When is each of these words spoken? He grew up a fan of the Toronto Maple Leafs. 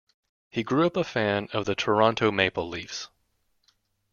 He 0.49 0.63
grew 0.63 0.87
up 0.87 0.97
a 0.97 1.03
fan 1.03 1.47
of 1.53 1.65
the 1.65 1.75
Toronto 1.75 2.31
Maple 2.31 2.67
Leafs. 2.67 3.07